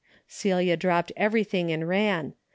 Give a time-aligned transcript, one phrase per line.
[0.27, 2.33] Celia dropped everything and ran.